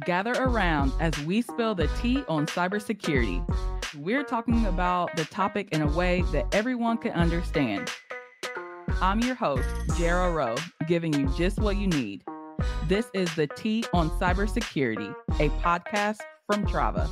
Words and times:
Gather 0.00 0.32
around 0.32 0.92
as 0.98 1.16
we 1.24 1.40
spill 1.40 1.74
the 1.74 1.88
tea 2.00 2.24
on 2.28 2.46
cybersecurity. 2.46 3.44
We're 3.96 4.24
talking 4.24 4.66
about 4.66 5.14
the 5.14 5.24
topic 5.26 5.68
in 5.70 5.82
a 5.82 5.86
way 5.86 6.22
that 6.32 6.52
everyone 6.52 6.98
can 6.98 7.12
understand. 7.12 7.90
I'm 9.00 9.20
your 9.20 9.36
host, 9.36 9.68
Jara 9.96 10.32
Rowe, 10.32 10.56
giving 10.88 11.12
you 11.12 11.28
just 11.36 11.60
what 11.60 11.76
you 11.76 11.86
need. 11.86 12.24
This 12.88 13.08
is 13.14 13.32
the 13.36 13.46
Tea 13.46 13.84
on 13.92 14.10
Cybersecurity, 14.18 15.14
a 15.38 15.48
podcast 15.60 16.18
from 16.46 16.66
Trava. 16.66 17.08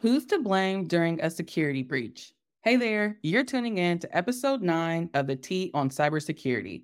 Who's 0.00 0.26
to 0.26 0.38
blame 0.38 0.86
during 0.86 1.20
a 1.22 1.30
security 1.30 1.82
breach? 1.82 2.32
Hey 2.62 2.76
there, 2.76 3.18
you're 3.22 3.44
tuning 3.44 3.78
in 3.78 4.00
to 4.00 4.16
episode 4.16 4.60
nine 4.60 5.08
of 5.14 5.28
the 5.28 5.36
Tea 5.36 5.70
on 5.72 5.88
Cybersecurity. 5.88 6.82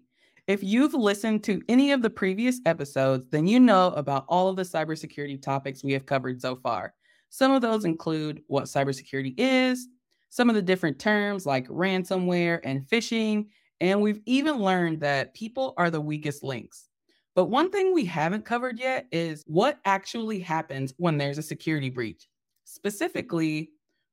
If 0.51 0.65
you've 0.65 0.95
listened 0.95 1.45
to 1.45 1.63
any 1.69 1.93
of 1.93 2.03
the 2.03 2.11
previous 2.11 2.61
episodes, 2.67 3.25
then 3.31 3.47
you 3.47 3.61
know 3.61 3.93
about 3.93 4.25
all 4.27 4.49
of 4.49 4.57
the 4.57 4.65
cybersecurity 4.65 5.41
topics 5.41 5.85
we 5.85 5.93
have 5.93 6.07
covered 6.07 6.41
so 6.41 6.57
far. 6.57 6.93
Some 7.29 7.53
of 7.53 7.63
those 7.63 7.85
include 7.85 8.43
what 8.49 8.65
cybersecurity 8.65 9.35
is, 9.39 9.87
some 10.29 10.49
of 10.49 10.57
the 10.57 10.63
different 10.63 10.99
terms 10.99 11.47
like 11.47 11.69
ransomware 11.69 12.59
and 12.65 12.85
phishing, 12.85 13.47
and 13.81 14.03
we've 14.03 14.19
even 14.27 14.57
learned 14.57 14.99
that 15.03 15.35
people 15.35 15.73
are 15.77 15.89
the 15.89 16.01
weakest 16.01 16.43
links. 16.43 16.89
But 17.37 17.45
one 17.45 17.71
thing 17.71 17.95
we 17.95 18.05
haven't 18.05 18.45
covered 18.45 18.81
yet 18.81 19.07
is 19.13 19.45
what 19.47 19.79
actually 19.85 20.41
happens 20.41 20.93
when 20.97 21.17
there's 21.17 21.39
a 21.39 21.43
security 21.43 21.91
breach. 21.91 22.27
Specifically, 22.65 23.71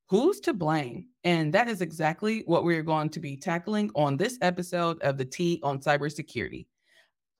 who's 0.09 0.39
to 0.41 0.53
blame? 0.53 1.07
And 1.23 1.53
that 1.53 1.67
is 1.67 1.81
exactly 1.81 2.43
what 2.45 2.63
we're 2.63 2.83
going 2.83 3.09
to 3.09 3.19
be 3.19 3.37
tackling 3.37 3.91
on 3.95 4.17
this 4.17 4.37
episode 4.41 5.01
of 5.01 5.17
the 5.17 5.25
Tea 5.25 5.59
on 5.63 5.79
Cybersecurity. 5.79 6.65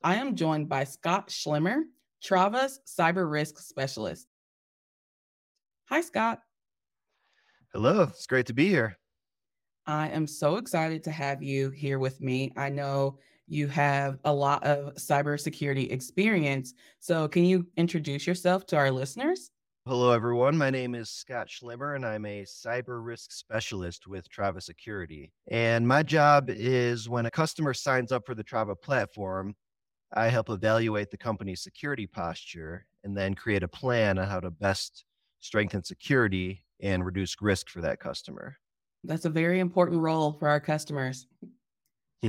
I 0.03 0.15
am 0.15 0.35
joined 0.35 0.69
by 0.69 0.83
Scott 0.83 1.29
Schlimmer, 1.29 1.83
Trava's 2.21 2.79
cyber 2.85 3.29
risk 3.29 3.59
specialist. 3.59 4.27
Hi, 5.85 6.01
Scott. 6.01 6.41
Hello, 7.73 8.03
it's 8.03 8.27
great 8.27 8.45
to 8.47 8.53
be 8.53 8.67
here. 8.67 8.97
I 9.85 10.09
am 10.09 10.27
so 10.27 10.57
excited 10.57 11.03
to 11.05 11.11
have 11.11 11.41
you 11.41 11.69
here 11.69 11.99
with 11.99 12.19
me. 12.19 12.51
I 12.57 12.69
know 12.69 13.19
you 13.47 13.67
have 13.69 14.19
a 14.25 14.33
lot 14.33 14.65
of 14.65 14.95
cybersecurity 14.95 15.91
experience. 15.91 16.73
So, 16.99 17.29
can 17.29 17.45
you 17.45 17.67
introduce 17.77 18.27
yourself 18.27 18.65
to 18.67 18.75
our 18.75 18.91
listeners? 18.91 19.51
Hello, 19.87 20.11
everyone. 20.11 20.57
My 20.57 20.69
name 20.69 20.95
is 20.95 21.09
Scott 21.09 21.47
Schlimmer, 21.47 21.95
and 21.95 22.05
I'm 22.05 22.25
a 22.25 22.43
cyber 22.43 23.05
risk 23.05 23.31
specialist 23.31 24.05
with 24.05 24.29
Trava 24.29 24.61
Security. 24.61 25.31
And 25.49 25.87
my 25.87 26.03
job 26.03 26.49
is 26.49 27.07
when 27.07 27.25
a 27.25 27.31
customer 27.31 27.73
signs 27.73 28.11
up 28.11 28.25
for 28.25 28.35
the 28.35 28.43
Trava 28.43 28.75
platform, 28.75 29.55
I 30.13 30.27
help 30.27 30.49
evaluate 30.49 31.09
the 31.09 31.17
company's 31.17 31.63
security 31.63 32.05
posture 32.05 32.85
and 33.05 33.15
then 33.15 33.33
create 33.33 33.63
a 33.63 33.69
plan 33.69 34.19
on 34.19 34.27
how 34.27 34.41
to 34.41 34.51
best 34.51 35.05
strengthen 35.39 35.85
security 35.85 36.65
and 36.81 37.05
reduce 37.05 37.41
risk 37.41 37.69
for 37.69 37.79
that 37.79 38.01
customer. 38.01 38.57
That's 39.05 39.23
a 39.23 39.29
very 39.29 39.61
important 39.61 40.01
role 40.01 40.33
for 40.33 40.49
our 40.49 40.59
customers. 40.59 41.27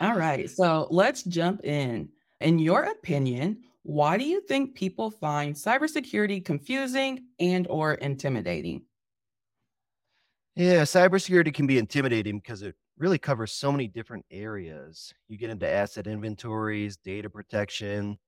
All 0.00 0.16
right. 0.16 0.48
So 0.48 0.88
let's 0.90 1.22
jump 1.22 1.66
in. 1.66 2.08
In 2.40 2.58
your 2.58 2.84
opinion, 2.84 3.58
why 3.82 4.16
do 4.16 4.24
you 4.24 4.40
think 4.40 4.74
people 4.74 5.10
find 5.10 5.54
cybersecurity 5.54 6.44
confusing 6.44 7.26
and 7.38 7.66
or 7.68 7.94
intimidating? 7.94 8.86
Yeah, 10.54 10.82
cybersecurity 10.82 11.54
can 11.54 11.66
be 11.66 11.78
intimidating 11.78 12.38
because 12.38 12.62
it 12.62 12.76
really 12.98 13.18
covers 13.18 13.52
so 13.52 13.72
many 13.72 13.88
different 13.88 14.26
areas. 14.30 15.12
You 15.28 15.38
get 15.38 15.50
into 15.50 15.68
asset 15.68 16.06
inventories, 16.06 16.96
data 16.98 17.30
protection, 17.30 18.18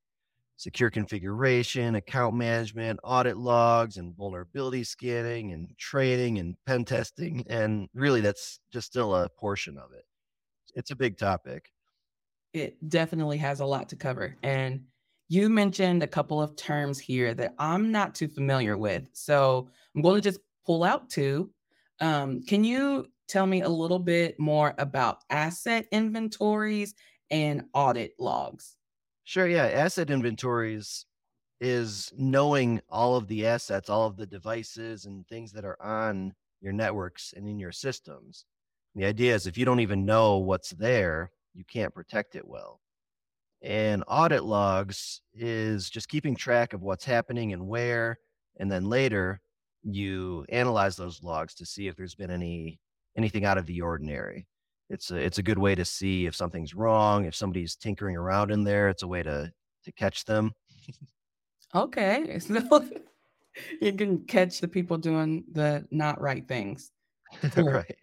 secure 0.56 0.90
configuration, 0.90 1.96
account 1.96 2.36
management, 2.36 3.00
audit 3.04 3.36
logs, 3.38 3.98
and 3.98 4.16
vulnerability 4.16 4.84
scanning, 4.84 5.52
and 5.52 5.76
training 5.78 6.38
and 6.38 6.56
pen 6.66 6.84
testing. 6.84 7.44
And 7.48 7.88
really, 7.94 8.22
that's 8.22 8.60
just 8.72 8.88
still 8.88 9.14
a 9.14 9.28
portion 9.30 9.78
of 9.78 9.92
it. 9.92 10.04
It's 10.74 10.90
a 10.92 10.96
big 10.96 11.18
topic. 11.18 11.70
It 12.52 12.88
definitely 12.88 13.38
has 13.38 13.60
a 13.60 13.66
lot 13.66 13.88
to 13.90 13.96
cover. 13.96 14.36
And 14.42 14.86
you 15.28 15.48
mentioned 15.48 16.02
a 16.02 16.08
couple 16.08 16.40
of 16.40 16.56
terms 16.56 16.98
here 16.98 17.34
that 17.34 17.54
I'm 17.58 17.90
not 17.90 18.14
too 18.14 18.28
familiar 18.28 18.76
with. 18.76 19.08
So 19.12 19.68
I'm 19.94 20.02
going 20.02 20.16
to 20.16 20.20
just 20.20 20.40
pull 20.66 20.84
out 20.84 21.08
two. 21.10 21.50
Um, 22.00 22.42
can 22.42 22.64
you 22.64 23.06
tell 23.28 23.46
me 23.46 23.62
a 23.62 23.68
little 23.68 23.98
bit 23.98 24.38
more 24.38 24.74
about 24.78 25.18
asset 25.30 25.86
inventories 25.90 26.94
and 27.30 27.64
audit 27.72 28.12
logs? 28.18 28.76
Sure. 29.24 29.46
Yeah. 29.46 29.64
Asset 29.66 30.10
inventories 30.10 31.06
is 31.60 32.12
knowing 32.16 32.80
all 32.90 33.16
of 33.16 33.26
the 33.26 33.46
assets, 33.46 33.88
all 33.88 34.06
of 34.06 34.16
the 34.16 34.26
devices 34.26 35.06
and 35.06 35.26
things 35.26 35.52
that 35.52 35.64
are 35.64 35.80
on 35.80 36.34
your 36.60 36.72
networks 36.72 37.32
and 37.34 37.48
in 37.48 37.58
your 37.58 37.72
systems. 37.72 38.44
The 38.94 39.06
idea 39.06 39.34
is 39.34 39.46
if 39.46 39.56
you 39.56 39.64
don't 39.64 39.80
even 39.80 40.04
know 40.04 40.38
what's 40.38 40.70
there, 40.70 41.30
you 41.54 41.64
can't 41.64 41.94
protect 41.94 42.36
it 42.36 42.46
well. 42.46 42.80
And 43.64 44.04
audit 44.06 44.44
logs 44.44 45.22
is 45.32 45.88
just 45.88 46.10
keeping 46.10 46.36
track 46.36 46.74
of 46.74 46.82
what's 46.82 47.04
happening 47.04 47.54
and 47.54 47.66
where. 47.66 48.18
And 48.60 48.70
then 48.70 48.84
later 48.84 49.40
you 49.82 50.44
analyze 50.50 50.96
those 50.96 51.22
logs 51.22 51.54
to 51.54 51.66
see 51.66 51.88
if 51.88 51.96
there's 51.96 52.14
been 52.14 52.30
any 52.30 52.78
anything 53.16 53.46
out 53.46 53.56
of 53.56 53.64
the 53.64 53.80
ordinary. 53.80 54.46
It's 54.90 55.10
a 55.10 55.16
it's 55.16 55.38
a 55.38 55.42
good 55.42 55.58
way 55.58 55.74
to 55.74 55.84
see 55.84 56.26
if 56.26 56.36
something's 56.36 56.74
wrong, 56.74 57.24
if 57.24 57.34
somebody's 57.34 57.74
tinkering 57.74 58.16
around 58.16 58.50
in 58.50 58.64
there. 58.64 58.90
It's 58.90 59.02
a 59.02 59.08
way 59.08 59.22
to 59.22 59.50
to 59.84 59.92
catch 59.92 60.24
them. 60.24 60.52
okay. 61.74 62.38
So 62.48 62.84
you 63.80 63.92
can 63.92 64.24
catch 64.26 64.60
the 64.60 64.66
people 64.68 64.98
doing 64.98 65.44
the 65.52 65.86
not 65.90 66.20
right 66.20 66.46
things. 66.46 66.90
right. 67.56 67.96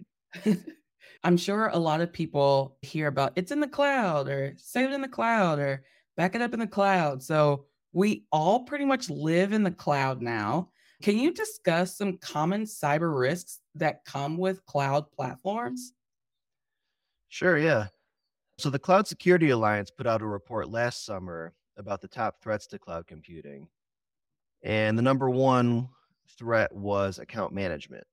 I'm 1.24 1.38
sure 1.38 1.68
a 1.68 1.78
lot 1.78 2.02
of 2.02 2.12
people 2.12 2.78
hear 2.82 3.08
about 3.08 3.34
it's 3.36 3.52
in 3.52 3.59
the 3.59 3.68
cloud 3.68 4.28
or 4.28 4.54
save 4.58 4.90
it 4.90 4.94
in 4.94 5.02
the 5.02 5.08
cloud 5.08 5.59
or 5.59 5.84
back 6.18 6.36
it 6.36 6.42
up 6.42 6.54
in 6.54 6.59
the 6.59 6.68
cloud. 6.68 7.22
So 7.22 7.66
we 7.94 8.26
all 8.32 8.64
pretty 8.64 8.86
much 8.86 9.09
live 9.09 9.54
in 9.54 9.64
the 9.64 9.72
cloud 9.72 10.22
now. 10.22 10.70
Can 11.02 11.18
you 11.18 11.32
discuss 11.32 11.98
some 11.98 12.18
common 12.18 12.64
cyber 12.64 13.18
risks 13.18 13.59
that 13.76 14.06
come 14.06 14.38
with 14.38 14.66
cloud 14.66 15.12
platforms? 15.12 15.94
Sure, 17.30 17.58
yeah. 17.58 17.88
So 18.58 18.70
the 18.70 18.78
Cloud 18.78 19.08
Security 19.08 19.50
Alliance 19.50 19.90
put 19.90 20.06
out 20.06 20.22
a 20.22 20.28
report 20.28 20.70
last 20.70 21.06
summer 21.06 21.53
about 21.78 22.02
the 22.02 22.08
top 22.08 22.36
threats 22.44 22.68
to 22.68 22.78
cloud 22.78 23.08
computing. 23.08 23.68
And 24.64 24.96
the 24.98 25.02
number 25.02 25.30
one 25.30 25.90
threat 26.38 26.72
was 26.72 27.18
account 27.18 27.53
management. 27.53 28.03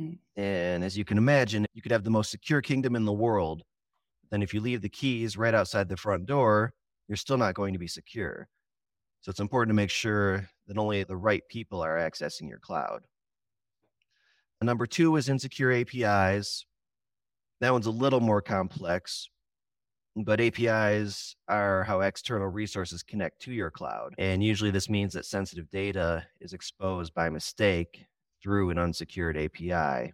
Mm. 0.00 0.18
And 0.36 0.84
as 0.84 0.96
you 0.96 1.04
can 1.04 1.18
imagine, 1.18 1.66
you 1.74 1.82
could 1.82 1.92
have 1.92 2.04
the 2.04 2.10
most 2.10 2.30
secure 2.30 2.62
kingdom 2.62 2.96
in 2.96 3.04
the 3.04 3.12
world. 3.12 3.62
Then, 4.30 4.42
if 4.42 4.54
you 4.54 4.60
leave 4.60 4.80
the 4.80 4.88
keys 4.88 5.36
right 5.36 5.54
outside 5.54 5.88
the 5.88 5.96
front 5.96 6.26
door, 6.26 6.72
you're 7.08 7.16
still 7.16 7.38
not 7.38 7.54
going 7.54 7.72
to 7.72 7.78
be 7.78 7.88
secure. 7.88 8.48
So, 9.20 9.30
it's 9.30 9.40
important 9.40 9.70
to 9.70 9.74
make 9.74 9.90
sure 9.90 10.48
that 10.66 10.78
only 10.78 11.02
the 11.04 11.16
right 11.16 11.42
people 11.48 11.82
are 11.82 11.98
accessing 11.98 12.48
your 12.48 12.60
cloud. 12.60 13.02
And 14.60 14.66
number 14.66 14.86
two 14.86 15.16
is 15.16 15.28
insecure 15.28 15.72
APIs. 15.72 16.64
That 17.60 17.72
one's 17.72 17.86
a 17.86 17.90
little 17.90 18.20
more 18.20 18.40
complex, 18.40 19.28
but 20.16 20.40
APIs 20.40 21.34
are 21.48 21.82
how 21.84 22.00
external 22.00 22.48
resources 22.48 23.02
connect 23.02 23.40
to 23.42 23.52
your 23.52 23.70
cloud. 23.70 24.14
And 24.16 24.42
usually, 24.42 24.70
this 24.70 24.88
means 24.88 25.12
that 25.14 25.26
sensitive 25.26 25.68
data 25.70 26.24
is 26.40 26.52
exposed 26.52 27.12
by 27.14 27.28
mistake 27.28 28.06
through 28.42 28.70
an 28.70 28.78
unsecured 28.78 29.36
API. 29.36 30.12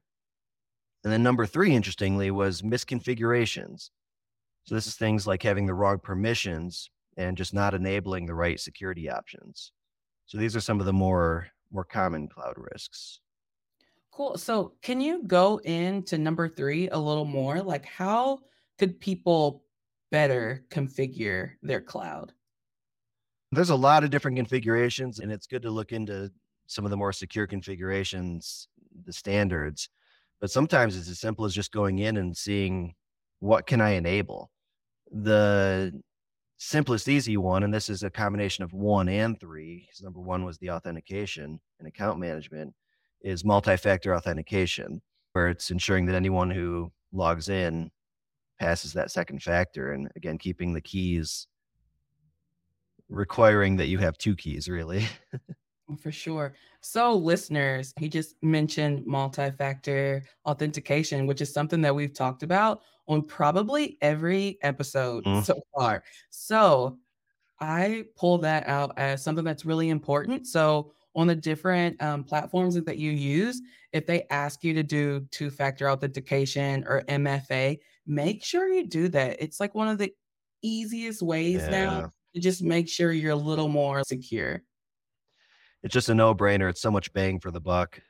And 1.05 1.13
then 1.13 1.23
number 1.23 1.47
three, 1.47 1.75
interestingly, 1.75 2.31
was 2.31 2.63
misconfigurations. 2.63 3.91
So 4.65 4.75
this 4.75 4.87
is 4.87 4.97
things 4.97 5.27
like 5.27 5.43
having 5.43 5.67
the 5.67 5.75
wrong 5.75 6.01
permissions 6.01 6.91
and 7.17 7.37
just 7.37 7.55
not 7.55 7.75
enabling 7.75 8.27
the 8.27 8.35
right 8.35 8.59
security 8.59 9.09
options. 9.09 9.73
So 10.27 10.39
these 10.39 10.57
are 10.57 10.61
some 10.61 10.81
of 10.81 10.87
the 10.87 10.93
more 10.93 11.49
more 11.73 11.85
common 11.85 12.29
cloud 12.29 12.55
risks. 12.57 13.21
Cool. 14.13 14.39
So 14.39 14.75
can 14.83 15.01
you 15.01 15.23
go 15.25 15.59
into 15.59 16.19
number 16.19 16.49
three 16.49 16.89
a 16.89 16.99
little 16.99 17.25
more? 17.25 17.61
Like 17.61 17.85
how 17.87 18.41
could 18.79 18.99
people 19.01 19.65
better 20.11 20.65
configure 20.71 21.53
their 21.63 21.81
cloud? 21.81 22.33
There's 23.53 23.71
a 23.71 23.77
lot 23.77 24.05
of 24.05 24.11
different 24.11 24.37
configurations, 24.37 25.21
and 25.21 25.31
it's 25.31 25.47
good 25.47 25.63
to 25.63 25.71
look 25.71 25.93
into 25.93 26.33
some 26.67 26.85
of 26.85 26.91
the 26.91 26.97
more 26.97 27.13
secure 27.13 27.47
configurations, 27.47 28.69
the 29.05 29.13
standards. 29.13 29.89
But 30.41 30.51
sometimes 30.51 30.97
it's 30.97 31.09
as 31.09 31.21
simple 31.21 31.45
as 31.45 31.55
just 31.55 31.73
going 31.73 31.99
in 31.99 32.17
and 32.17 32.37
seeing 32.37 32.95
what 33.41 33.67
can 33.67 33.81
I 33.81 33.91
enable. 33.91 34.51
The 35.11 36.01
simplest, 36.59 37.09
easy 37.09 37.37
one, 37.37 37.63
and 37.63 37.73
this 37.73 37.89
is 37.89 38.03
a 38.03 38.11
combination 38.11 38.65
of 38.65 38.73
one 38.73 39.09
and 39.09 39.39
three, 39.39 39.89
number 40.03 40.21
one 40.21 40.45
was 40.45 40.59
the 40.59 40.71
authentication 40.71 41.61
and 41.79 41.89
account 41.89 42.19
management, 42.19 42.75
is 43.23 43.45
multi 43.45 43.77
factor 43.77 44.15
authentication, 44.15 45.01
where 45.33 45.49
it's 45.49 45.71
ensuring 45.71 46.07
that 46.07 46.15
anyone 46.15 46.51
who 46.51 46.91
logs 47.13 47.49
in 47.49 47.91
passes 48.59 48.93
that 48.95 49.11
second 49.11 49.43
factor. 49.43 49.93
And 49.93 50.09
again, 50.17 50.39
keeping 50.39 50.73
the 50.73 50.81
keys 50.81 51.47
requiring 53.09 53.77
that 53.77 53.87
you 53.87 53.99
have 53.99 54.19
two 54.19 54.35
keys, 54.35 54.69
really. 54.69 55.07
For 56.01 56.11
sure. 56.11 56.55
So, 56.81 57.15
listeners, 57.15 57.93
he 57.99 58.09
just 58.09 58.35
mentioned 58.43 59.07
multi 59.07 59.51
factor 59.53 60.25
authentication, 60.45 61.27
which 61.27 61.41
is 61.41 61.53
something 61.53 61.81
that 61.83 61.95
we've 61.95 62.13
talked 62.13 62.43
about 62.43 62.83
on 63.07 63.23
probably 63.23 63.97
every 64.01 64.59
episode 64.63 65.25
mm. 65.25 65.45
so 65.45 65.61
far. 65.77 66.03
So, 66.31 66.99
I 67.61 68.05
pull 68.17 68.39
that 68.39 68.67
out 68.67 68.93
as 68.97 69.23
something 69.23 69.45
that's 69.45 69.65
really 69.65 69.91
important. 69.91 70.49
So, 70.49 70.93
on 71.15 71.29
the 71.29 71.37
different 71.37 72.03
um, 72.03 72.25
platforms 72.25 72.75
that 72.75 72.99
you 72.99 73.13
use, 73.13 73.63
if 73.93 74.07
they 74.07 74.27
ask 74.31 74.65
you 74.65 74.75
to 74.75 74.83
do 74.83 75.27
two 75.31 75.51
factor 75.51 75.89
authentication 75.89 76.85
or 76.87 77.03
MFA, 77.09 77.79
make 78.07 78.45
sure 78.45 78.69
you 78.69 78.87
do 78.87 79.09
that. 79.09 79.37
It's 79.41 79.61
like 79.61 79.75
one 79.75 79.89
of 79.89 79.99
the 79.99 80.13
easiest 80.63 81.23
ways 81.23 81.63
yeah. 81.63 81.71
now 81.71 82.13
to 82.35 82.41
just 82.41 82.63
make 82.63 82.89
sure 82.89 83.13
you're 83.13 83.33
a 83.33 83.37
little 83.37 83.69
more 83.69 84.03
secure 84.05 84.63
it's 85.83 85.93
just 85.93 86.09
a 86.09 86.15
no 86.15 86.35
brainer. 86.35 86.69
It's 86.69 86.81
so 86.81 86.91
much 86.91 87.13
bang 87.13 87.41
for 87.41 87.51
the 87.51 87.61
buck. 87.61 88.01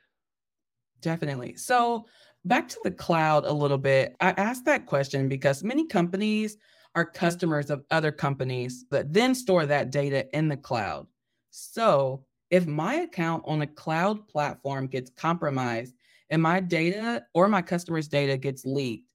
Definitely. 1.01 1.55
So, 1.55 2.05
back 2.45 2.67
to 2.69 2.79
the 2.83 2.91
cloud 2.91 3.45
a 3.45 3.53
little 3.53 3.77
bit. 3.77 4.15
I 4.19 4.31
asked 4.31 4.65
that 4.65 4.85
question 4.85 5.27
because 5.27 5.63
many 5.63 5.85
companies 5.85 6.57
are 6.95 7.05
customers 7.05 7.69
of 7.69 7.83
other 7.91 8.11
companies 8.11 8.85
that 8.89 9.13
then 9.13 9.35
store 9.35 9.65
that 9.65 9.91
data 9.91 10.25
in 10.35 10.47
the 10.47 10.57
cloud. 10.57 11.07
So, 11.51 12.25
if 12.49 12.65
my 12.65 12.95
account 12.95 13.43
on 13.45 13.61
a 13.61 13.67
cloud 13.67 14.27
platform 14.27 14.87
gets 14.87 15.11
compromised 15.11 15.93
and 16.29 16.41
my 16.41 16.59
data 16.59 17.25
or 17.33 17.47
my 17.47 17.61
customer's 17.61 18.07
data 18.07 18.37
gets 18.37 18.65
leaked, 18.65 19.07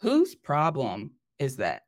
whose 0.00 0.34
problem 0.34 1.12
is 1.38 1.56
that? 1.56 1.83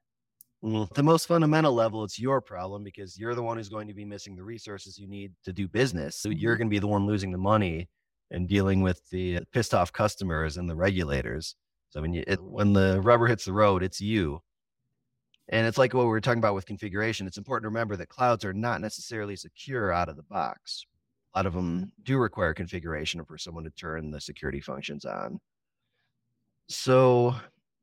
Well, 0.67 0.89
the 0.97 1.03
most 1.05 1.29
fundamental 1.29 1.73
level, 1.73 2.03
it's 2.03 2.19
your 2.19 2.41
problem 2.41 2.83
because 2.83 3.17
you're 3.17 3.37
the 3.37 3.43
one 3.43 3.57
who's 3.57 3.69
going 3.69 3.87
to 3.87 3.95
be 3.95 4.05
missing 4.05 4.35
the 4.35 4.43
resources 4.43 4.99
you 4.99 5.07
need 5.07 5.33
to 5.45 5.53
do 5.53 5.69
business. 5.69 6.17
So 6.17 6.29
you're 6.29 6.55
mm-hmm. 6.55 6.59
going 6.59 6.69
to 6.69 6.75
be 6.75 6.81
the 6.81 6.89
one 6.89 7.07
losing 7.07 7.31
the 7.31 7.39
money 7.39 7.89
and 8.33 8.49
dealing 8.49 8.83
with 8.83 9.09
the 9.11 9.39
pissed 9.53 9.75
off 9.75 9.93
customers 9.93 10.57
and 10.57 10.69
the 10.69 10.75
regulators. 10.75 11.55
So 11.91 12.01
when 12.01 12.13
you, 12.13 12.25
it, 12.27 12.43
when 12.43 12.73
the 12.73 13.01
rubber 13.01 13.29
hits 13.29 13.45
the 13.45 13.53
road, 13.53 13.85
it's 13.85 14.01
you. 14.01 14.43
And 15.49 15.69
it's 15.69 15.79
like 15.79 15.95
what 15.95 16.03
we 16.03 16.09
were 16.09 16.21
talking 16.21 16.41
about 16.41 16.57
with 16.57 16.67
configuration. 16.67 17.29
It's 17.29 17.39
important 17.39 17.63
to 17.63 17.69
remember 17.69 17.95
that 17.95 18.09
clouds 18.09 18.45
are 18.45 18.53
not 18.53 18.81
necessarily 18.81 19.37
secure 19.37 19.93
out 19.93 20.09
of 20.09 20.17
the 20.17 20.25
box. 20.25 20.85
A 21.33 21.39
lot 21.39 21.47
of 21.47 21.55
them 21.55 21.93
do 22.03 22.19
require 22.19 22.55
configuration 22.55 23.25
for 23.25 23.39
someone 23.39 23.63
to 23.63 23.71
turn 23.71 24.11
the 24.11 24.21
security 24.21 24.61
functions 24.61 25.05
on. 25.05 25.39
So 26.69 27.37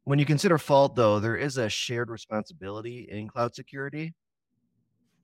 when 0.06 0.20
you 0.20 0.26
consider 0.26 0.58
fault, 0.58 0.96
though, 0.96 1.20
there 1.20 1.38
is 1.38 1.58
a 1.58 1.70
shared 1.70 2.10
responsibility 2.10 3.08
in 3.10 3.28
cloud 3.28 3.56
security. 3.56 4.14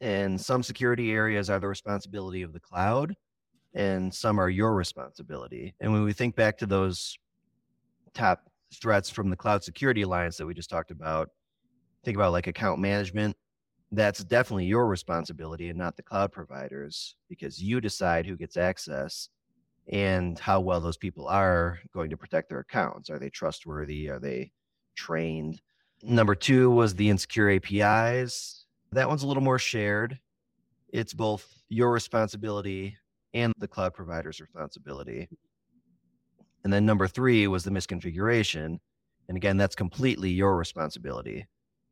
And 0.01 0.39
some 0.39 0.63
security 0.63 1.11
areas 1.11 1.49
are 1.49 1.59
the 1.59 1.67
responsibility 1.67 2.41
of 2.41 2.53
the 2.53 2.59
cloud, 2.59 3.13
and 3.73 4.13
some 4.13 4.39
are 4.39 4.49
your 4.49 4.73
responsibility. 4.73 5.75
And 5.81 5.91
when 5.91 6.03
we 6.03 6.13
think 6.13 6.35
back 6.37 6.57
to 6.59 6.65
those 6.65 7.17
top 8.13 8.49
threats 8.81 9.09
from 9.09 9.29
the 9.29 9.35
Cloud 9.35 9.63
Security 9.63 10.03
Alliance 10.03 10.37
that 10.37 10.45
we 10.45 10.53
just 10.53 10.69
talked 10.69 10.91
about, 10.91 11.29
think 12.05 12.15
about 12.15 12.31
like 12.31 12.47
account 12.47 12.79
management. 12.79 13.35
That's 13.91 14.23
definitely 14.23 14.65
your 14.65 14.87
responsibility 14.87 15.69
and 15.69 15.77
not 15.77 15.97
the 15.97 16.03
cloud 16.03 16.31
providers 16.31 17.15
because 17.27 17.61
you 17.61 17.81
decide 17.81 18.25
who 18.25 18.37
gets 18.37 18.55
access 18.55 19.29
and 19.91 20.37
how 20.37 20.59
well 20.59 20.79
those 20.79 20.97
people 20.97 21.27
are 21.27 21.79
going 21.93 22.11
to 22.11 22.17
protect 22.17 22.49
their 22.49 22.59
accounts. 22.59 23.09
Are 23.09 23.17
they 23.17 23.31
trustworthy? 23.31 24.07
Are 24.07 24.19
they 24.19 24.51
trained. 24.99 25.61
Number 26.03 26.35
two 26.35 26.69
was 26.69 26.93
the 26.93 27.09
insecure 27.09 27.49
APIs. 27.49 28.65
That 28.91 29.07
one's 29.07 29.23
a 29.23 29.27
little 29.27 29.43
more 29.43 29.59
shared. 29.59 30.19
It's 30.91 31.13
both 31.13 31.47
your 31.69 31.91
responsibility 31.91 32.97
and 33.33 33.53
the 33.57 33.67
cloud 33.67 33.93
provider's 33.93 34.41
responsibility. 34.41 35.29
And 36.63 36.73
then 36.73 36.85
number 36.85 37.07
three 37.07 37.47
was 37.47 37.63
the 37.63 37.71
misconfiguration. 37.71 38.79
And 39.27 39.37
again, 39.37 39.57
that's 39.57 39.75
completely 39.75 40.31
your 40.31 40.57
responsibility. 40.57 41.47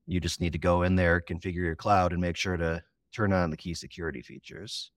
You 0.08 0.20
just 0.20 0.42
need 0.42 0.54
to 0.54 0.60
go 0.60 0.82
in 0.84 0.96
there, 0.96 1.22
configure 1.22 1.56
your 1.56 1.76
cloud, 1.76 2.12
and 2.12 2.22
make 2.22 2.36
sure 2.36 2.58
to 2.58 2.82
turn 3.14 3.32
on 3.32 3.52
the 3.52 3.58
key 3.58 3.74
security 3.74 4.22
features. 4.22 4.92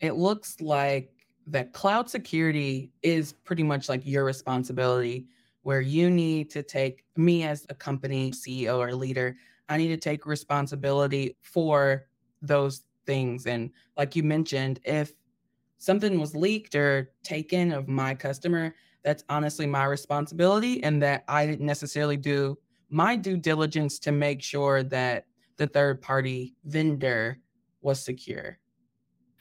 It 0.00 0.16
looks 0.16 0.60
like 0.60 1.10
that 1.46 1.72
cloud 1.72 2.10
security 2.10 2.92
is 3.02 3.32
pretty 3.32 3.62
much 3.62 3.88
like 3.88 4.02
your 4.04 4.24
responsibility 4.24 5.28
where 5.64 5.80
you 5.80 6.10
need 6.10 6.50
to 6.50 6.62
take 6.62 7.04
me 7.16 7.42
as 7.42 7.66
a 7.70 7.74
company 7.74 8.30
CEO 8.30 8.78
or 8.78 8.94
leader, 8.94 9.36
I 9.68 9.78
need 9.78 9.88
to 9.88 9.96
take 9.96 10.26
responsibility 10.26 11.36
for 11.40 12.06
those 12.42 12.82
things. 13.06 13.46
And 13.46 13.70
like 13.96 14.14
you 14.14 14.22
mentioned, 14.22 14.78
if 14.84 15.12
something 15.78 16.20
was 16.20 16.36
leaked 16.36 16.74
or 16.74 17.12
taken 17.22 17.72
of 17.72 17.88
my 17.88 18.14
customer, 18.14 18.74
that's 19.02 19.24
honestly 19.28 19.66
my 19.66 19.84
responsibility, 19.84 20.82
and 20.82 21.02
that 21.02 21.24
I 21.28 21.46
didn't 21.46 21.66
necessarily 21.66 22.16
do 22.16 22.58
my 22.90 23.16
due 23.16 23.36
diligence 23.36 23.98
to 24.00 24.12
make 24.12 24.42
sure 24.42 24.82
that 24.84 25.26
the 25.56 25.66
third 25.66 26.02
party 26.02 26.54
vendor 26.64 27.38
was 27.80 28.02
secure. 28.02 28.58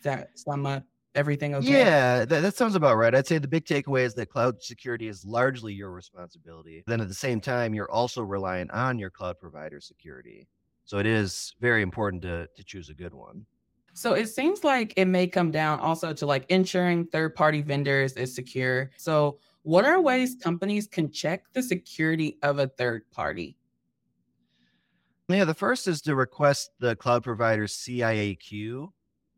That 0.03 0.37
sum 0.39 0.65
up 0.65 0.83
everything 1.15 1.55
okay? 1.55 1.71
Yeah, 1.71 2.25
that, 2.25 2.41
that 2.41 2.55
sounds 2.55 2.75
about 2.75 2.97
right. 2.97 3.13
I'd 3.13 3.27
say 3.27 3.37
the 3.37 3.47
big 3.47 3.65
takeaway 3.65 4.03
is 4.03 4.13
that 4.15 4.29
cloud 4.29 4.61
security 4.61 5.07
is 5.07 5.25
largely 5.25 5.73
your 5.73 5.91
responsibility. 5.91 6.83
Then 6.87 7.01
at 7.01 7.07
the 7.07 7.13
same 7.13 7.39
time, 7.39 7.73
you're 7.73 7.91
also 7.91 8.21
reliant 8.21 8.71
on 8.71 8.99
your 8.99 9.09
cloud 9.09 9.39
provider 9.39 9.79
security. 9.79 10.47
So 10.85 10.97
it 10.97 11.05
is 11.05 11.55
very 11.61 11.81
important 11.81 12.21
to 12.23 12.47
to 12.55 12.63
choose 12.63 12.89
a 12.89 12.93
good 12.93 13.13
one. 13.13 13.45
So 13.93 14.13
it 14.13 14.27
seems 14.27 14.63
like 14.63 14.93
it 14.97 15.05
may 15.05 15.27
come 15.27 15.51
down 15.51 15.79
also 15.79 16.13
to 16.13 16.25
like 16.25 16.45
ensuring 16.49 17.05
third 17.05 17.35
party 17.35 17.61
vendors 17.61 18.13
is 18.13 18.33
secure. 18.33 18.89
So 18.97 19.37
what 19.61 19.85
are 19.85 20.01
ways 20.01 20.35
companies 20.41 20.87
can 20.87 21.11
check 21.11 21.43
the 21.53 21.61
security 21.61 22.37
of 22.41 22.59
a 22.59 22.67
third 22.67 23.09
party? 23.11 23.55
Yeah, 25.29 25.45
the 25.45 25.53
first 25.53 25.87
is 25.87 26.01
to 26.01 26.15
request 26.15 26.71
the 26.79 26.95
cloud 26.95 27.23
provider's 27.23 27.73
CAIQ 27.77 28.89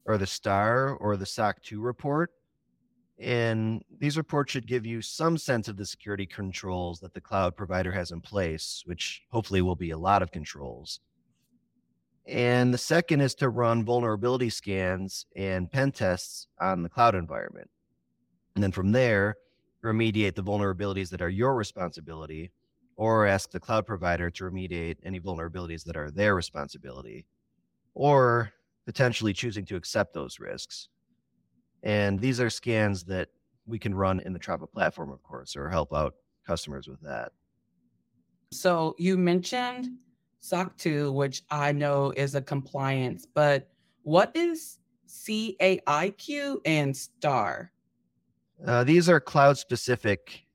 or 0.05 0.17
the 0.17 0.27
STAR 0.27 0.95
or 0.95 1.17
the 1.17 1.25
SOC 1.25 1.61
2 1.63 1.81
report. 1.81 2.31
And 3.17 3.83
these 3.97 4.17
reports 4.17 4.51
should 4.51 4.67
give 4.67 4.85
you 4.85 5.01
some 5.01 5.37
sense 5.37 5.67
of 5.67 5.77
the 5.77 5.85
security 5.85 6.25
controls 6.25 6.99
that 6.99 7.13
the 7.13 7.21
cloud 7.21 7.55
provider 7.55 7.91
has 7.91 8.11
in 8.11 8.21
place, 8.21 8.83
which 8.85 9.23
hopefully 9.31 9.61
will 9.61 9.75
be 9.75 9.91
a 9.91 9.97
lot 9.97 10.21
of 10.21 10.31
controls. 10.31 10.99
And 12.27 12.73
the 12.73 12.77
second 12.77 13.21
is 13.21 13.35
to 13.35 13.49
run 13.49 13.85
vulnerability 13.85 14.49
scans 14.49 15.27
and 15.35 15.71
pen 15.71 15.91
tests 15.91 16.47
on 16.59 16.83
the 16.83 16.89
cloud 16.89 17.15
environment. 17.15 17.69
And 18.55 18.63
then 18.63 18.71
from 18.71 18.91
there, 18.91 19.35
remediate 19.83 20.35
the 20.35 20.43
vulnerabilities 20.43 21.09
that 21.11 21.21
are 21.21 21.29
your 21.29 21.55
responsibility, 21.55 22.51
or 22.97 23.27
ask 23.27 23.51
the 23.51 23.59
cloud 23.59 23.85
provider 23.85 24.29
to 24.31 24.43
remediate 24.45 24.97
any 25.03 25.19
vulnerabilities 25.19 25.83
that 25.83 25.95
are 25.95 26.09
their 26.09 26.33
responsibility. 26.33 27.25
Or 27.93 28.51
potentially 28.85 29.33
choosing 29.33 29.65
to 29.65 29.75
accept 29.75 30.13
those 30.13 30.39
risks. 30.39 30.89
And 31.83 32.19
these 32.19 32.39
are 32.39 32.49
scans 32.49 33.03
that 33.05 33.29
we 33.65 33.79
can 33.79 33.93
run 33.93 34.19
in 34.19 34.33
the 34.33 34.39
Trava 34.39 34.71
platform, 34.71 35.11
of 35.11 35.21
course, 35.23 35.55
or 35.55 35.69
help 35.69 35.93
out 35.93 36.15
customers 36.45 36.87
with 36.87 37.01
that. 37.01 37.31
So 38.51 38.95
you 38.97 39.17
mentioned 39.17 39.87
SOC 40.39 40.77
2, 40.77 41.11
which 41.11 41.43
I 41.49 41.71
know 41.71 42.13
is 42.15 42.35
a 42.35 42.41
compliance, 42.41 43.25
but 43.25 43.69
what 44.03 44.31
is 44.35 44.77
CAIQ 45.07 46.57
and 46.65 46.95
STAR? 46.95 47.71
Uh, 48.65 48.83
these 48.83 49.09
are 49.09 49.19
cloud 49.19 49.57
specific 49.57 50.45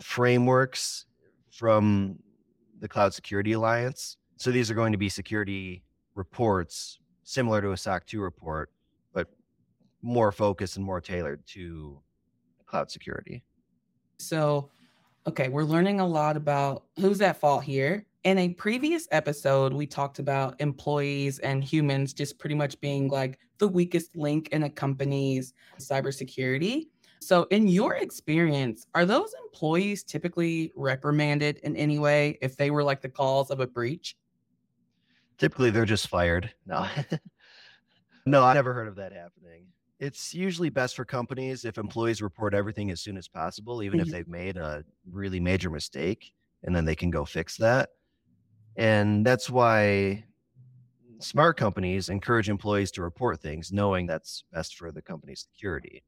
frameworks 0.00 1.06
from 1.50 2.18
the 2.80 2.88
Cloud 2.88 3.14
Security 3.14 3.52
Alliance. 3.52 4.16
So 4.36 4.50
these 4.50 4.70
are 4.70 4.74
going 4.74 4.92
to 4.92 4.98
be 4.98 5.08
security 5.08 5.84
reports 6.14 6.98
similar 7.24 7.60
to 7.62 7.72
a 7.72 7.76
SOC 7.76 8.06
2 8.06 8.20
report, 8.20 8.70
but 9.12 9.28
more 10.02 10.30
focused 10.30 10.76
and 10.76 10.84
more 10.84 11.00
tailored 11.00 11.44
to 11.48 12.00
cloud 12.66 12.90
security. 12.90 13.42
So, 14.18 14.70
okay, 15.26 15.48
we're 15.48 15.64
learning 15.64 16.00
a 16.00 16.06
lot 16.06 16.36
about 16.36 16.84
who's 16.98 17.20
at 17.20 17.40
fault 17.40 17.64
here. 17.64 18.06
In 18.24 18.38
a 18.38 18.50
previous 18.50 19.06
episode, 19.10 19.72
we 19.72 19.86
talked 19.86 20.18
about 20.18 20.60
employees 20.60 21.40
and 21.40 21.62
humans 21.62 22.14
just 22.14 22.38
pretty 22.38 22.54
much 22.54 22.80
being 22.80 23.08
like 23.08 23.38
the 23.58 23.68
weakest 23.68 24.16
link 24.16 24.48
in 24.48 24.62
a 24.62 24.70
company's 24.70 25.52
cybersecurity. 25.78 26.86
So, 27.20 27.46
in 27.50 27.68
your 27.68 27.94
experience, 27.94 28.86
are 28.94 29.06
those 29.06 29.34
employees 29.46 30.04
typically 30.04 30.72
reprimanded 30.76 31.58
in 31.58 31.76
any 31.76 31.98
way 31.98 32.38
if 32.42 32.56
they 32.56 32.70
were 32.70 32.84
like 32.84 33.00
the 33.00 33.08
cause 33.08 33.50
of 33.50 33.60
a 33.60 33.66
breach? 33.66 34.16
Typically, 35.38 35.70
they're 35.70 35.84
just 35.84 36.08
fired. 36.08 36.52
No, 36.66 36.86
no, 38.26 38.42
I 38.42 38.54
never 38.54 38.72
heard 38.72 38.88
of 38.88 38.96
that 38.96 39.12
happening. 39.12 39.66
It's 39.98 40.34
usually 40.34 40.70
best 40.70 40.96
for 40.96 41.04
companies 41.04 41.64
if 41.64 41.78
employees 41.78 42.20
report 42.20 42.54
everything 42.54 42.90
as 42.90 43.00
soon 43.00 43.16
as 43.16 43.28
possible, 43.28 43.82
even 43.82 43.98
mm-hmm. 43.98 44.08
if 44.08 44.12
they've 44.12 44.28
made 44.28 44.56
a 44.56 44.84
really 45.10 45.40
major 45.40 45.70
mistake, 45.70 46.32
and 46.62 46.74
then 46.74 46.84
they 46.84 46.96
can 46.96 47.10
go 47.10 47.24
fix 47.24 47.56
that. 47.58 47.90
And 48.76 49.24
that's 49.24 49.48
why 49.48 50.24
smart 51.20 51.56
companies 51.56 52.08
encourage 52.08 52.48
employees 52.48 52.90
to 52.92 53.02
report 53.02 53.40
things 53.40 53.72
knowing 53.72 54.06
that's 54.06 54.44
best 54.52 54.76
for 54.76 54.92
the 54.92 55.02
company's 55.02 55.46
security. 55.52 56.02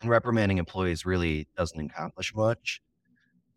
And 0.00 0.10
reprimanding 0.10 0.58
employees 0.58 1.06
really 1.06 1.48
doesn't 1.56 1.80
accomplish 1.80 2.34
much. 2.34 2.82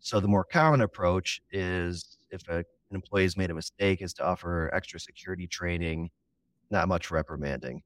So 0.00 0.20
the 0.20 0.28
more 0.28 0.44
common 0.44 0.80
approach 0.80 1.42
is 1.50 2.18
if 2.30 2.48
a, 2.48 2.64
an 2.90 2.96
employee 2.96 3.24
has 3.24 3.36
made 3.36 3.50
a 3.50 3.54
mistake 3.54 4.02
is 4.02 4.14
to 4.14 4.24
offer 4.24 4.70
extra 4.74 4.98
security 5.00 5.46
training, 5.46 6.10
not 6.70 6.88
much 6.88 7.10
reprimanding. 7.10 7.82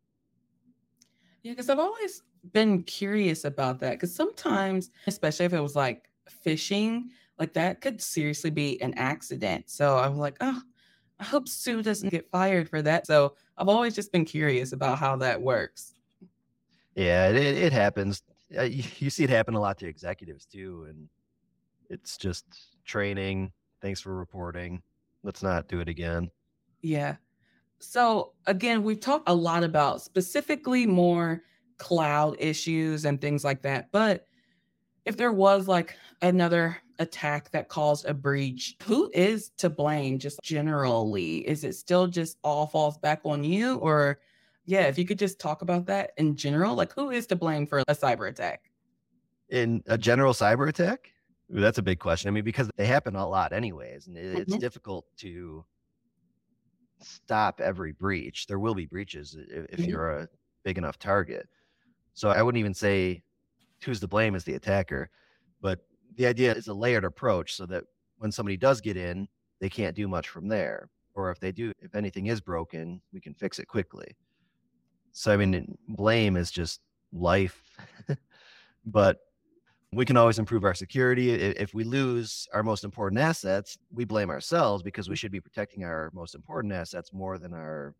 Yeah, 1.42 1.52
because 1.52 1.68
I've 1.68 1.78
always 1.78 2.22
been 2.52 2.82
curious 2.84 3.44
about 3.44 3.80
that. 3.80 3.92
Because 3.92 4.14
sometimes, 4.14 4.90
especially 5.06 5.46
if 5.46 5.52
it 5.52 5.60
was 5.60 5.74
like 5.74 6.08
phishing, 6.44 7.08
like 7.38 7.52
that 7.54 7.80
could 7.80 8.00
seriously 8.00 8.50
be 8.50 8.80
an 8.80 8.94
accident. 8.94 9.68
So 9.68 9.98
I'm 9.98 10.18
like, 10.18 10.36
oh, 10.40 10.62
I 11.18 11.24
hope 11.24 11.48
Sue 11.48 11.82
doesn't 11.82 12.10
get 12.10 12.30
fired 12.30 12.68
for 12.68 12.82
that. 12.82 13.06
So 13.06 13.34
I've 13.56 13.68
always 13.68 13.94
just 13.94 14.12
been 14.12 14.24
curious 14.24 14.72
about 14.72 14.98
how 14.98 15.16
that 15.16 15.40
works. 15.42 15.94
Yeah, 16.94 17.28
it, 17.28 17.36
it 17.36 17.72
happens. 17.72 18.22
Uh, 18.56 18.62
you 18.62 19.10
see 19.10 19.24
it 19.24 19.30
happen 19.30 19.54
a 19.54 19.60
lot 19.60 19.78
to 19.78 19.86
executives 19.86 20.46
too. 20.46 20.86
And 20.88 21.08
it's 21.90 22.16
just 22.16 22.44
training. 22.84 23.52
Thanks 23.80 24.00
for 24.00 24.14
reporting. 24.16 24.82
Let's 25.22 25.42
not 25.42 25.68
do 25.68 25.80
it 25.80 25.88
again. 25.88 26.30
Yeah. 26.80 27.16
So 27.78 28.32
again, 28.46 28.82
we've 28.82 29.00
talked 29.00 29.28
a 29.28 29.34
lot 29.34 29.64
about 29.64 30.02
specifically 30.02 30.86
more 30.86 31.42
cloud 31.78 32.36
issues 32.38 33.04
and 33.04 33.20
things 33.20 33.44
like 33.44 33.62
that. 33.62 33.90
But 33.92 34.26
if 35.04 35.16
there 35.16 35.32
was 35.32 35.66
like 35.66 35.96
another 36.22 36.76
attack 36.98 37.50
that 37.50 37.68
caused 37.68 38.06
a 38.06 38.14
breach, 38.14 38.76
who 38.84 39.10
is 39.12 39.50
to 39.58 39.68
blame 39.68 40.18
just 40.18 40.40
generally? 40.42 41.38
Is 41.38 41.64
it 41.64 41.74
still 41.74 42.06
just 42.06 42.38
all 42.44 42.66
falls 42.66 42.98
back 42.98 43.20
on 43.24 43.42
you? 43.42 43.76
Or, 43.76 44.20
yeah, 44.64 44.82
if 44.82 44.98
you 44.98 45.04
could 45.04 45.18
just 45.18 45.40
talk 45.40 45.62
about 45.62 45.86
that 45.86 46.12
in 46.16 46.36
general, 46.36 46.74
like 46.74 46.92
who 46.92 47.10
is 47.10 47.26
to 47.28 47.36
blame 47.36 47.66
for 47.66 47.80
a 47.80 47.84
cyber 47.86 48.28
attack? 48.28 48.70
In 49.48 49.82
a 49.86 49.98
general 49.98 50.32
cyber 50.32 50.68
attack? 50.68 51.11
That's 51.52 51.78
a 51.78 51.82
big 51.82 51.98
question. 51.98 52.28
I 52.28 52.30
mean, 52.30 52.44
because 52.44 52.70
they 52.76 52.86
happen 52.86 53.14
a 53.14 53.28
lot, 53.28 53.52
anyways, 53.52 54.06
and 54.06 54.16
it's 54.16 54.50
mm-hmm. 54.50 54.58
difficult 54.58 55.04
to 55.18 55.64
stop 57.00 57.60
every 57.60 57.92
breach. 57.92 58.46
There 58.46 58.58
will 58.58 58.74
be 58.74 58.86
breaches 58.86 59.36
if, 59.38 59.66
if 59.66 59.80
mm-hmm. 59.80 59.90
you're 59.90 60.10
a 60.18 60.28
big 60.64 60.78
enough 60.78 60.98
target. 60.98 61.48
So 62.14 62.30
I 62.30 62.42
wouldn't 62.42 62.60
even 62.60 62.72
say 62.74 63.22
who's 63.84 64.00
to 64.00 64.08
blame 64.08 64.34
is 64.34 64.44
the 64.44 64.54
attacker, 64.54 65.10
but 65.60 65.80
the 66.16 66.26
idea 66.26 66.54
is 66.54 66.68
a 66.68 66.74
layered 66.74 67.04
approach 67.04 67.54
so 67.54 67.66
that 67.66 67.84
when 68.16 68.32
somebody 68.32 68.56
does 68.56 68.80
get 68.80 68.96
in, 68.96 69.28
they 69.60 69.68
can't 69.68 69.96
do 69.96 70.08
much 70.08 70.28
from 70.28 70.48
there. 70.48 70.88
Or 71.14 71.30
if 71.30 71.38
they 71.38 71.52
do, 71.52 71.72
if 71.80 71.94
anything 71.94 72.26
is 72.26 72.40
broken, 72.40 73.02
we 73.12 73.20
can 73.20 73.34
fix 73.34 73.58
it 73.58 73.68
quickly. 73.68 74.16
So 75.12 75.32
I 75.32 75.36
mean, 75.36 75.76
blame 75.88 76.36
is 76.36 76.50
just 76.50 76.80
life, 77.12 77.62
but 78.86 79.18
we 79.92 80.06
can 80.06 80.16
always 80.16 80.38
improve 80.38 80.64
our 80.64 80.74
security. 80.74 81.30
If 81.32 81.74
we 81.74 81.84
lose 81.84 82.48
our 82.54 82.62
most 82.62 82.82
important 82.82 83.20
assets, 83.20 83.76
we 83.92 84.04
blame 84.04 84.30
ourselves 84.30 84.82
because 84.82 85.08
we 85.08 85.14
mm. 85.14 85.18
should 85.18 85.32
be 85.32 85.40
protecting 85.40 85.84
our 85.84 86.10
most 86.14 86.34
important 86.34 86.72
assets 86.72 87.12
more 87.12 87.38
than 87.38 87.52
our 87.52 87.94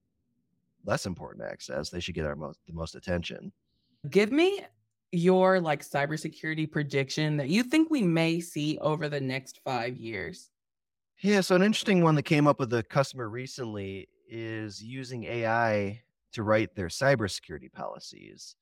less 0.85 1.07
important 1.07 1.45
access. 1.45 1.91
They 1.91 2.01
should 2.01 2.15
get 2.15 2.25
our 2.25 2.37
most 2.37 2.59
the 2.67 2.73
most 2.73 2.95
attention. 2.95 3.53
Give 4.09 4.33
me 4.33 4.61
your 5.13 5.61
like 5.61 5.85
cybersecurity 5.85 6.71
prediction 6.71 7.37
that 7.37 7.51
you 7.51 7.63
think 7.63 7.91
we 7.91 8.03
may 8.03 8.41
see 8.41 8.79
over 8.79 9.09
the 9.09 9.21
next 9.21 9.61
five 9.63 9.97
years. 9.99 10.49
Yeah, 11.21 11.43
so 11.43 11.55
an 11.55 11.63
interesting 11.63 12.03
one 12.03 12.15
that 12.17 12.25
came 12.25 12.47
up 12.47 12.59
with 12.59 12.73
a 12.73 12.83
customer 12.83 13.29
recently 13.29 14.09
is 14.29 14.83
using 14.83 15.25
AI 15.25 16.03
to 16.33 16.43
write 16.43 16.75
their 16.75 16.89
cybersecurity 16.89 17.71
policies. 17.71 18.57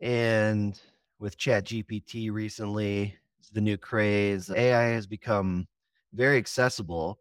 And 0.00 0.80
with 1.20 1.36
Chat 1.36 1.66
GPT 1.66 2.32
recently, 2.32 3.14
the 3.52 3.60
new 3.60 3.76
craze, 3.76 4.50
AI 4.50 4.84
has 4.84 5.06
become 5.06 5.68
very 6.14 6.38
accessible 6.38 7.20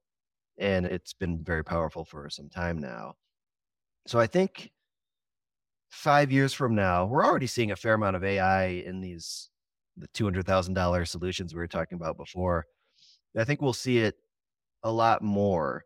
and 0.58 0.86
it's 0.86 1.13
been 1.13 1.44
very 1.44 1.63
powerful 1.63 2.06
for 2.06 2.29
some 2.29 2.50
time 2.50 2.79
now. 2.79 3.13
So 4.08 4.20
I 4.20 4.27
think 4.27 4.72
five 5.89 6.32
years 6.32 6.53
from 6.53 6.75
now, 6.75 7.06
we're 7.06 7.25
already 7.25 7.48
seeing 7.48 7.72
a 7.72 7.75
fair 7.75 7.94
amount 7.94 8.15
of 8.15 8.24
AI 8.24 8.65
in 8.65 9.01
these 9.01 9.50
the 9.98 10.08
two 10.13 10.24
hundred 10.24 10.46
thousand 10.46 10.75
dollar 10.75 11.03
solutions 11.06 11.53
we 11.53 11.60
were 11.60 11.68
talking 11.68 11.98
about 11.98 12.18
before. 12.18 12.65
I 13.38 13.44
think 13.44 13.62
we'll 13.62 13.74
see 13.74 14.00
it 14.00 14.15
a 14.84 14.91
lot 14.91 15.22
more. 15.22 15.84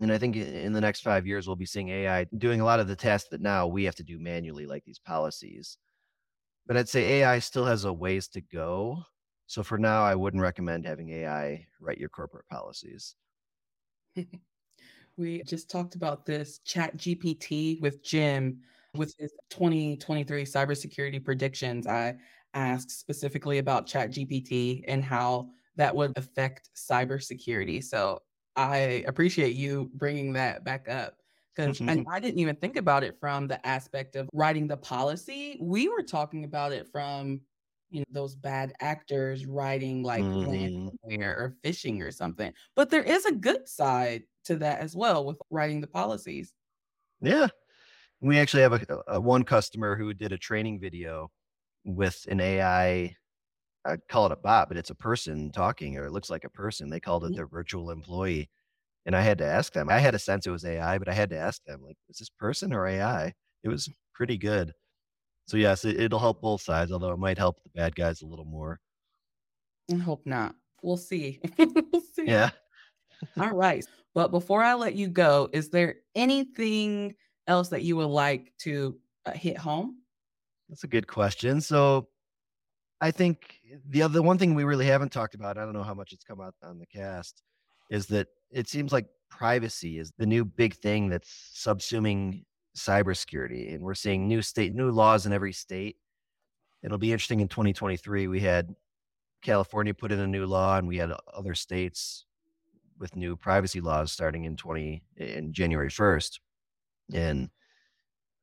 And 0.00 0.12
I 0.12 0.18
think 0.18 0.36
in 0.36 0.72
the 0.72 0.80
next 0.80 1.00
five 1.00 1.26
years, 1.26 1.46
we'll 1.46 1.56
be 1.56 1.66
seeing 1.66 1.88
AI 1.88 2.24
doing 2.38 2.60
a 2.60 2.64
lot 2.64 2.80
of 2.80 2.88
the 2.88 2.96
tasks 2.96 3.28
that 3.30 3.40
now 3.40 3.66
we 3.66 3.84
have 3.84 3.96
to 3.96 4.04
do 4.04 4.18
manually, 4.18 4.64
like 4.64 4.84
these 4.84 5.00
policies. 5.00 5.76
But 6.68 6.76
I'd 6.76 6.88
say 6.88 7.22
AI 7.22 7.40
still 7.40 7.64
has 7.64 7.84
a 7.84 7.92
ways 7.92 8.28
to 8.28 8.40
go. 8.40 9.02
So 9.46 9.64
for 9.64 9.78
now, 9.78 10.04
I 10.04 10.14
wouldn't 10.14 10.42
recommend 10.42 10.84
having 10.84 11.08
AI 11.10 11.66
write 11.80 11.98
your 11.98 12.10
corporate 12.10 12.46
policies. 12.48 13.16
we 15.16 15.42
just 15.42 15.68
talked 15.70 15.96
about 15.96 16.26
this 16.26 16.60
chat 16.60 16.96
GPT 16.96 17.80
with 17.80 18.04
Jim 18.04 18.60
with 18.94 19.14
his 19.18 19.32
2023 19.50 20.44
cybersecurity 20.44 21.24
predictions, 21.24 21.86
I 21.86 22.16
asked 22.54 22.90
specifically 22.90 23.58
about 23.58 23.86
ChatGPT 23.86 24.84
and 24.88 25.04
how 25.04 25.50
that 25.76 25.94
would 25.94 26.16
affect 26.16 26.70
cybersecurity. 26.74 27.82
So 27.82 28.20
I 28.56 29.04
appreciate 29.06 29.54
you 29.54 29.90
bringing 29.94 30.32
that 30.34 30.64
back 30.64 30.88
up 30.88 31.18
because 31.66 32.04
I 32.10 32.20
didn't 32.20 32.38
even 32.38 32.56
think 32.56 32.76
about 32.76 33.02
it 33.02 33.16
from 33.20 33.48
the 33.48 33.64
aspect 33.66 34.16
of 34.16 34.28
writing 34.32 34.68
the 34.68 34.76
policy. 34.76 35.58
We 35.60 35.88
were 35.88 36.02
talking 36.02 36.44
about 36.44 36.72
it 36.72 36.86
from 36.90 37.40
you 37.90 38.00
know 38.00 38.04
those 38.12 38.34
bad 38.34 38.72
actors 38.80 39.46
writing 39.46 40.02
like 40.02 40.22
mm. 40.22 40.90
or 41.10 41.56
phishing 41.64 42.02
or 42.02 42.10
something. 42.10 42.52
But 42.76 42.90
there 42.90 43.02
is 43.02 43.24
a 43.24 43.32
good 43.32 43.68
side 43.68 44.22
to 44.44 44.56
that 44.56 44.80
as 44.80 44.94
well 44.94 45.24
with 45.24 45.38
writing 45.50 45.80
the 45.80 45.86
policies. 45.86 46.52
Yeah, 47.20 47.48
we 48.20 48.38
actually 48.38 48.62
have 48.62 48.74
a, 48.74 49.00
a, 49.08 49.20
one 49.20 49.42
customer 49.42 49.96
who 49.96 50.14
did 50.14 50.32
a 50.32 50.38
training 50.38 50.80
video 50.80 51.30
with 51.84 52.24
an 52.28 52.40
AI. 52.40 53.16
I'd 53.84 54.06
call 54.08 54.26
it 54.26 54.32
a 54.32 54.36
bot, 54.36 54.68
but 54.68 54.76
it's 54.76 54.90
a 54.90 54.94
person 54.94 55.50
talking, 55.50 55.96
or 55.96 56.04
it 56.04 56.12
looks 56.12 56.30
like 56.30 56.44
a 56.44 56.50
person. 56.50 56.90
They 56.90 57.00
called 57.00 57.24
it 57.24 57.28
mm-hmm. 57.28 57.36
their 57.36 57.46
virtual 57.46 57.90
employee. 57.90 58.50
And 59.08 59.16
I 59.16 59.22
had 59.22 59.38
to 59.38 59.46
ask 59.46 59.72
them. 59.72 59.88
I 59.88 60.00
had 60.00 60.14
a 60.14 60.18
sense 60.18 60.46
it 60.46 60.50
was 60.50 60.66
AI, 60.66 60.98
but 60.98 61.08
I 61.08 61.14
had 61.14 61.30
to 61.30 61.38
ask 61.38 61.64
them, 61.64 61.80
like, 61.82 61.96
is 62.10 62.18
this 62.18 62.28
person 62.28 62.74
or 62.74 62.86
AI? 62.86 63.32
It 63.64 63.70
was 63.70 63.88
pretty 64.12 64.36
good. 64.36 64.74
So 65.46 65.56
yes, 65.56 65.86
it, 65.86 65.98
it'll 65.98 66.18
help 66.18 66.42
both 66.42 66.60
sides, 66.60 66.92
although 66.92 67.12
it 67.12 67.18
might 67.18 67.38
help 67.38 67.62
the 67.62 67.70
bad 67.70 67.96
guys 67.96 68.20
a 68.20 68.26
little 68.26 68.44
more. 68.44 68.80
I 69.90 69.96
hope 69.96 70.26
not. 70.26 70.56
We'll 70.82 70.98
see. 70.98 71.40
we'll 71.58 72.02
see. 72.14 72.26
Yeah. 72.26 72.50
All 73.40 73.52
right. 73.52 73.82
But 74.14 74.30
before 74.30 74.62
I 74.62 74.74
let 74.74 74.94
you 74.94 75.08
go, 75.08 75.48
is 75.54 75.70
there 75.70 75.94
anything 76.14 77.14
else 77.46 77.70
that 77.70 77.84
you 77.84 77.96
would 77.96 78.08
like 78.08 78.52
to 78.58 78.98
uh, 79.24 79.32
hit 79.32 79.56
home? 79.56 80.02
That's 80.68 80.84
a 80.84 80.88
good 80.88 81.06
question. 81.06 81.62
So, 81.62 82.08
I 83.00 83.10
think 83.10 83.58
the 83.88 84.02
other 84.02 84.20
one 84.20 84.36
thing 84.36 84.54
we 84.54 84.64
really 84.64 84.84
haven't 84.84 85.12
talked 85.12 85.34
about, 85.34 85.56
I 85.56 85.64
don't 85.64 85.72
know 85.72 85.82
how 85.82 85.94
much 85.94 86.12
it's 86.12 86.24
come 86.24 86.42
out 86.42 86.54
on 86.62 86.78
the 86.78 86.86
cast, 86.86 87.42
is 87.90 88.06
that 88.08 88.26
it 88.50 88.68
seems 88.68 88.92
like 88.92 89.06
privacy 89.30 89.98
is 89.98 90.12
the 90.18 90.26
new 90.26 90.44
big 90.44 90.74
thing 90.74 91.08
that's 91.08 91.52
subsuming 91.54 92.44
cybersecurity. 92.76 93.74
And 93.74 93.82
we're 93.82 93.94
seeing 93.94 94.26
new 94.26 94.42
state, 94.42 94.74
new 94.74 94.90
laws 94.90 95.26
in 95.26 95.32
every 95.32 95.52
state. 95.52 95.96
It'll 96.82 96.98
be 96.98 97.12
interesting 97.12 97.40
in 97.40 97.48
2023. 97.48 98.28
We 98.28 98.40
had 98.40 98.74
California 99.42 99.94
put 99.94 100.12
in 100.12 100.20
a 100.20 100.26
new 100.26 100.46
law, 100.46 100.78
and 100.78 100.86
we 100.86 100.96
had 100.96 101.12
other 101.32 101.54
states 101.54 102.24
with 102.98 103.16
new 103.16 103.36
privacy 103.36 103.80
laws 103.80 104.12
starting 104.12 104.44
in 104.44 104.56
20 104.56 105.02
in 105.16 105.52
January 105.52 105.88
1st. 105.88 106.40
And 107.12 107.48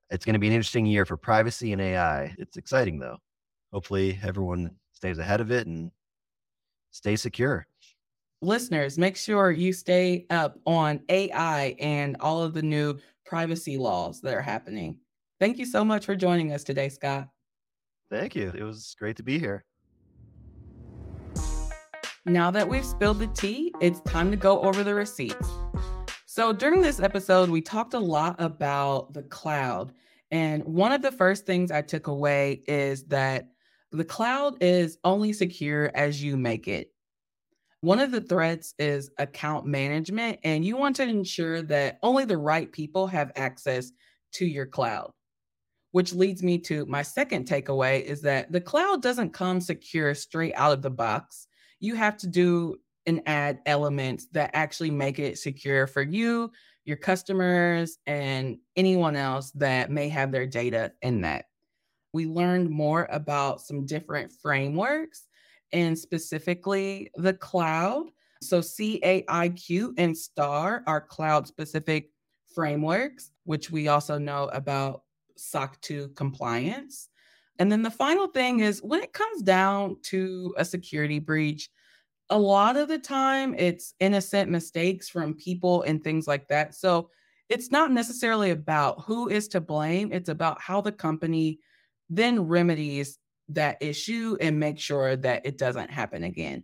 it's 0.10 0.26
going 0.26 0.34
to 0.34 0.40
be 0.40 0.48
an 0.48 0.54
interesting 0.54 0.86
year 0.86 1.06
for 1.06 1.18
privacy 1.18 1.74
and 1.74 1.82
AI. 1.82 2.36
It's 2.38 2.58
exciting 2.58 3.00
though. 3.00 3.18
Hopefully 3.74 4.20
everyone 4.24 4.72
stays 4.94 5.18
ahead 5.18 5.42
of 5.42 5.52
it 5.52 5.68
and 5.68 5.92
stay 6.92 7.16
secure. 7.16 7.68
Listeners, 8.46 9.00
make 9.00 9.18
sure 9.18 9.50
you 9.50 9.74
stay 9.74 10.28
up 10.30 10.60
on 10.68 11.02
AI 11.10 11.76
and 11.80 12.16
all 12.20 12.44
of 12.44 12.54
the 12.54 12.62
new 12.62 12.96
privacy 13.26 13.76
laws 13.76 14.22
that 14.22 14.36
are 14.36 14.42
happening. 14.42 15.00
Thank 15.40 15.58
you 15.58 15.66
so 15.66 15.84
much 15.84 16.06
for 16.06 16.16
joining 16.16 16.54
us 16.54 16.64
today, 16.64 16.90
Scott. 16.90 17.28
Thank 18.12 18.36
you. 18.36 18.54
It 18.56 18.62
was 18.62 18.96
great 19.00 19.18
to 19.18 19.24
be 19.24 19.40
here. 19.40 19.66
Now 22.28 22.52
that 22.52 22.70
we've 22.70 22.86
spilled 22.86 23.18
the 23.18 23.28
tea, 23.28 23.74
it's 23.82 24.00
time 24.02 24.30
to 24.30 24.38
go 24.38 24.62
over 24.62 24.84
the 24.84 24.94
receipts. 24.94 25.50
So, 26.28 26.54
during 26.54 26.82
this 26.82 27.00
episode, 27.00 27.50
we 27.50 27.62
talked 27.62 27.96
a 27.96 28.00
lot 28.00 28.36
about 28.38 29.14
the 29.14 29.24
cloud. 29.24 29.92
And 30.30 30.64
one 30.66 30.92
of 30.92 31.02
the 31.02 31.12
first 31.12 31.48
things 31.48 31.72
I 31.72 31.82
took 31.82 32.06
away 32.06 32.62
is 32.68 33.06
that 33.06 33.48
the 33.92 34.06
cloud 34.06 34.62
is 34.62 35.00
only 35.04 35.34
secure 35.34 35.90
as 35.96 36.22
you 36.22 36.38
make 36.38 36.68
it. 36.68 36.92
One 37.86 38.00
of 38.00 38.10
the 38.10 38.22
threats 38.22 38.74
is 38.80 39.12
account 39.20 39.68
management, 39.68 40.40
and 40.44 40.66
you 40.66 40.76
want 40.76 40.96
to 40.96 41.04
ensure 41.04 41.62
that 41.62 42.00
only 42.02 42.26
the 42.26 42.36
right 42.36 42.72
people 42.72 43.06
have 43.06 43.32
access 43.36 43.92
to 44.32 44.46
your 44.48 44.66
cloud. 44.66 45.12
Which 45.92 46.12
leads 46.12 46.42
me 46.42 46.58
to 46.62 46.88
my 46.88 47.04
second 47.04 47.48
takeaway 47.48 48.02
is 48.02 48.24
that 48.24 48.52
the 48.52 48.60
cloud 48.60 49.04
doesn't 49.04 49.34
come 49.34 49.62
secure 49.62 50.16
straight 50.16 50.54
out 50.56 50.74
of 50.74 50.82
the 50.82 50.90
box. 50.90 51.46
You 51.80 51.94
have 51.94 52.18
to 52.18 52.28
do 52.28 52.78
and 53.06 53.22
add 53.28 53.60
elements 53.68 54.30
that 54.32 54.50
actually 54.56 54.90
make 54.90 55.20
it 55.20 55.38
secure 55.38 55.86
for 55.86 56.02
you, 56.02 56.52
your 56.86 56.98
customers, 56.98 58.00
and 58.08 58.58
anyone 58.76 59.16
else 59.16 59.52
that 59.52 59.92
may 59.92 60.10
have 60.10 60.32
their 60.32 60.48
data 60.48 60.92
in 61.04 61.22
that. 61.22 61.46
We 62.14 62.26
learned 62.26 62.72
more 62.72 63.08
about 63.12 63.62
some 63.62 63.86
different 63.86 64.32
frameworks 64.42 65.28
and 65.72 65.98
specifically 65.98 67.12
the 67.16 67.34
cloud. 67.34 68.08
So, 68.42 68.60
CAIQ 68.60 69.94
and 69.98 70.18
STAR 70.18 70.84
are 70.88 71.02
cloud 71.02 71.48
specific 71.48 72.12
frameworks, 72.54 73.32
which 73.44 73.72
we 73.72 73.88
also 73.88 74.18
know 74.18 74.46
about 74.54 75.04
SOC 75.38 75.80
2 75.82 76.10
compliance. 76.10 77.10
And 77.60 77.72
then 77.72 77.82
the 77.82 77.92
final 77.92 78.28
thing 78.28 78.60
is 78.60 78.82
when 78.84 79.02
it 79.02 79.14
comes 79.14 79.42
down 79.42 79.98
to 80.04 80.54
a 80.58 80.66
security 80.66 81.20
breach, 81.20 81.70
a 82.30 82.38
lot 82.38 82.76
of 82.76 82.88
the 82.88 82.98
time 82.98 83.56
it's 83.58 83.94
innocent 84.00 84.50
mistakes 84.50 85.10
from 85.10 85.36
people 85.36 85.84
and 85.84 86.04
things 86.04 86.28
like 86.28 86.48
that. 86.48 86.76
So 86.76 87.10
it's 87.50 87.72
not 87.72 87.92
necessarily 87.92 88.52
about 88.52 89.04
who 89.06 89.30
is 89.30 89.48
to 89.50 89.62
blame, 89.62 90.12
it's 90.12 90.30
about 90.30 90.60
how 90.60 90.82
the 90.82 90.92
company 90.92 91.60
then 92.10 92.42
remedies 92.42 93.20
that 93.50 93.78
issue 93.82 94.38
and 94.42 94.60
make 94.60 94.80
sure 94.80 95.16
that 95.16 95.46
it 95.46 95.58
doesn't 95.58 95.90
happen 95.92 96.24
again. 96.24 96.64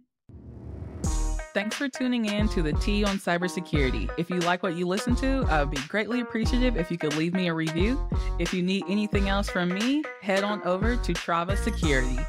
Thanks 1.53 1.75
for 1.75 1.89
tuning 1.89 2.25
in 2.25 2.47
to 2.49 2.61
the 2.61 2.71
Tea 2.73 3.03
on 3.03 3.17
Cybersecurity. 3.17 4.09
If 4.17 4.29
you 4.29 4.39
like 4.39 4.63
what 4.63 4.75
you 4.75 4.87
listen 4.87 5.15
to, 5.17 5.41
uh, 5.41 5.47
I 5.49 5.63
would 5.63 5.71
be 5.71 5.81
greatly 5.89 6.21
appreciative 6.21 6.77
if 6.77 6.89
you 6.89 6.97
could 6.97 7.15
leave 7.17 7.33
me 7.33 7.49
a 7.49 7.53
review. 7.53 8.01
If 8.39 8.53
you 8.53 8.63
need 8.63 8.85
anything 8.87 9.27
else 9.27 9.49
from 9.49 9.67
me, 9.67 10.01
head 10.21 10.45
on 10.45 10.63
over 10.63 10.95
to 10.95 11.13
Trava 11.13 11.57
Security. 11.57 12.19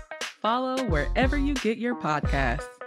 Follow 0.40 0.82
wherever 0.86 1.36
you 1.36 1.54
get 1.54 1.78
your 1.78 1.94
podcasts. 1.94 2.81